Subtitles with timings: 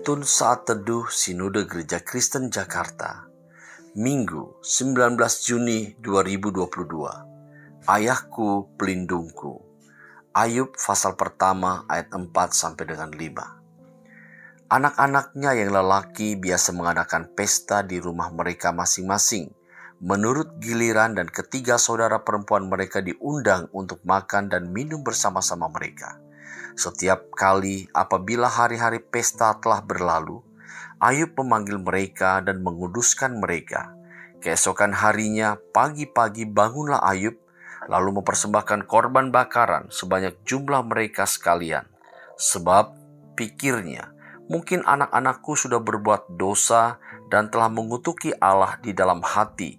[0.00, 3.28] Penuntun Saat Teduh Sinode Gereja Kristen Jakarta
[4.00, 4.96] Minggu 19
[5.44, 9.60] Juni 2022 Ayahku pelindungku.
[10.32, 18.00] Ayub pasal pertama ayat 4 sampai dengan 5 Anak-anaknya yang lelaki biasa mengadakan pesta di
[18.00, 19.52] rumah mereka masing-masing.
[20.00, 26.16] Menurut giliran dan ketiga saudara perempuan mereka diundang untuk makan dan minum bersama-sama mereka.
[26.78, 30.40] Setiap kali apabila hari-hari pesta telah berlalu,
[31.00, 33.96] Ayub memanggil mereka dan menguduskan mereka.
[34.40, 37.36] Keesokan harinya, pagi-pagi bangunlah Ayub,
[37.88, 41.84] lalu mempersembahkan korban bakaran sebanyak jumlah mereka sekalian.
[42.40, 42.96] Sebab
[43.36, 44.12] pikirnya,
[44.48, 49.76] mungkin anak-anakku sudah berbuat dosa dan telah mengutuki Allah di dalam hati.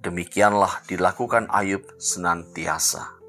[0.00, 3.19] Demikianlah dilakukan Ayub senantiasa.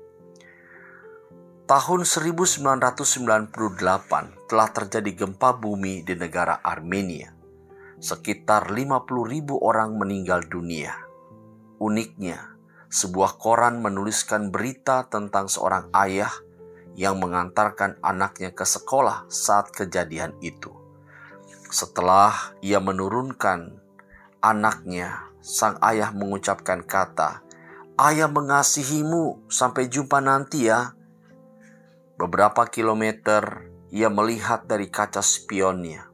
[1.71, 3.55] Tahun 1998
[4.51, 7.31] telah terjadi gempa bumi di negara Armenia.
[7.95, 10.91] Sekitar 50 ribu orang meninggal dunia.
[11.79, 12.59] Uniknya,
[12.91, 16.35] sebuah koran menuliskan berita tentang seorang ayah
[16.99, 20.75] yang mengantarkan anaknya ke sekolah saat kejadian itu.
[21.71, 23.79] Setelah ia menurunkan
[24.43, 27.39] anaknya, sang ayah mengucapkan kata,
[27.95, 30.99] "Ayah mengasihimu, sampai jumpa nanti ya."
[32.21, 36.05] Beberapa kilometer ia melihat dari kaca spionnya.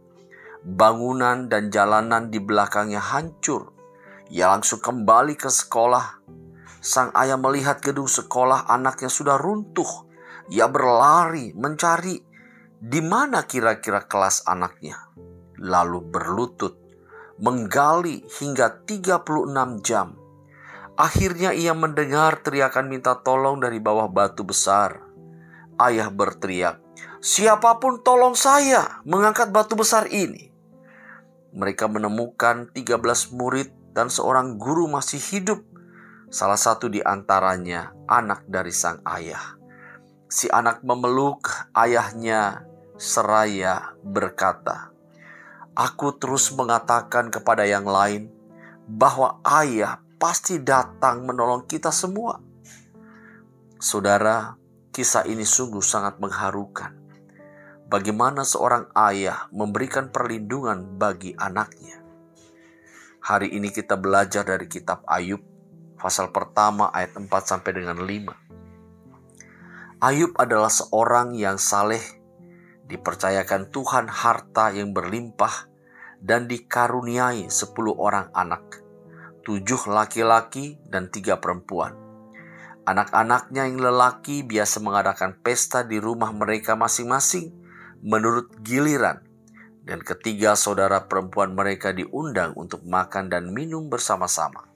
[0.63, 3.75] Bangunan dan jalanan di belakangnya hancur.
[4.31, 6.23] Ia langsung kembali ke sekolah.
[6.79, 10.07] Sang ayah melihat gedung sekolah anaknya sudah runtuh.
[10.47, 12.23] Ia berlari mencari
[12.79, 15.11] di mana kira-kira kelas anaknya.
[15.59, 16.79] Lalu berlutut,
[17.43, 20.15] menggali hingga 36 jam.
[20.95, 25.06] Akhirnya ia mendengar teriakan minta tolong dari bawah batu besar.
[25.77, 26.81] Ayah berteriak,
[27.17, 30.53] Siapa pun tolong saya mengangkat batu besar ini.
[31.53, 35.65] Mereka menemukan 13 murid dan seorang guru masih hidup.
[36.29, 39.57] Salah satu di antaranya anak dari sang ayah.
[40.29, 42.67] Si anak memeluk ayahnya
[42.99, 44.93] seraya berkata,
[45.73, 48.29] Aku terus mengatakan kepada yang lain
[48.85, 52.41] bahwa ayah pasti datang menolong kita semua.
[53.77, 54.57] Saudara,
[54.97, 56.89] Kisah ini sungguh sangat mengharukan.
[57.85, 62.01] Bagaimana seorang ayah memberikan perlindungan bagi anaknya.
[63.21, 65.37] Hari ini kita belajar dari kitab Ayub
[66.01, 70.01] pasal pertama ayat 4 sampai dengan 5.
[70.01, 72.01] Ayub adalah seorang yang saleh,
[72.89, 75.69] dipercayakan Tuhan harta yang berlimpah
[76.25, 78.81] dan dikaruniai 10 orang anak,
[79.45, 82.06] tujuh laki-laki dan tiga perempuan
[82.87, 87.51] Anak-anaknya yang lelaki biasa mengadakan pesta di rumah mereka masing-masing
[87.99, 89.27] menurut giliran.
[89.83, 94.71] Dan ketiga saudara perempuan mereka diundang untuk makan dan minum bersama-sama.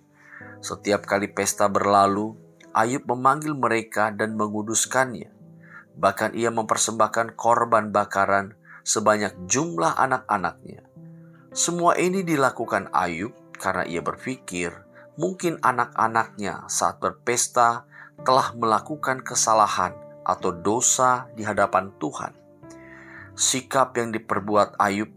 [0.59, 2.35] Setiap kali pesta berlalu,
[2.75, 5.31] Ayub memanggil mereka dan menguduskannya.
[5.95, 10.83] Bahkan ia mempersembahkan korban bakaran sebanyak jumlah anak-anaknya.
[11.55, 14.72] Semua ini dilakukan Ayub karena ia berpikir
[15.19, 17.91] mungkin anak-anaknya saat berpesta
[18.22, 22.34] telah melakukan kesalahan atau dosa di hadapan Tuhan.
[23.34, 25.09] Sikap yang diperbuat Ayub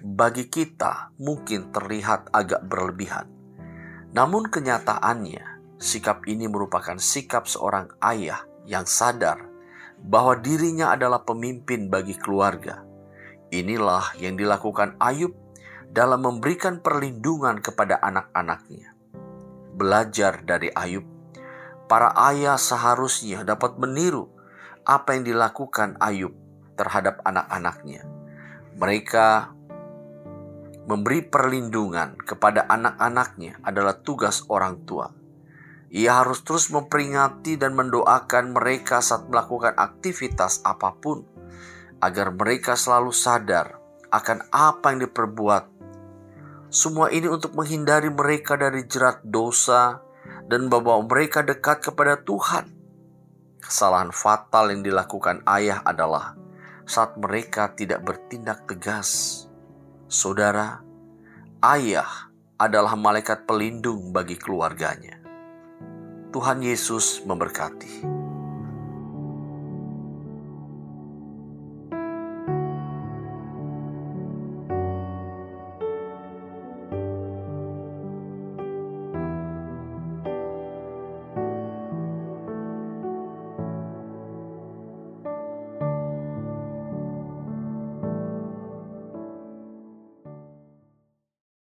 [0.00, 3.28] bagi kita mungkin terlihat agak berlebihan.
[4.10, 9.46] Namun kenyataannya, sikap ini merupakan sikap seorang ayah yang sadar
[10.00, 12.82] bahwa dirinya adalah pemimpin bagi keluarga.
[13.52, 15.36] Inilah yang dilakukan Ayub
[15.90, 18.94] dalam memberikan perlindungan kepada anak-anaknya.
[19.74, 21.06] Belajar dari Ayub
[21.90, 24.30] para ayah seharusnya dapat meniru
[24.86, 26.30] apa yang dilakukan Ayub
[26.78, 28.06] terhadap anak-anaknya.
[28.78, 29.50] Mereka
[30.86, 35.10] memberi perlindungan kepada anak-anaknya adalah tugas orang tua.
[35.90, 41.26] Ia harus terus memperingati dan mendoakan mereka saat melakukan aktivitas apa pun,
[41.98, 43.82] agar mereka selalu sadar
[44.14, 45.64] akan apa yang diperbuat.
[46.70, 49.98] Semua ini untuk menghindari mereka dari jerat dosa,
[50.50, 52.70] dan membawa mereka dekat kepada Tuhan.
[53.60, 56.34] Kesalahan fatal yang dilakukan ayah adalah
[56.88, 59.44] saat mereka tidak bertindak tegas.
[60.10, 60.82] Saudara,
[61.62, 65.22] ayah adalah malaikat pelindung bagi keluarganya.
[66.34, 68.19] Tuhan Yesus memberkati.